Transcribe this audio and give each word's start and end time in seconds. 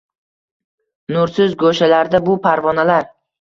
Nursiz 1.15 1.53
go‘shalarda 1.65 2.23
bu 2.31 2.39
parvonalar 2.49 3.07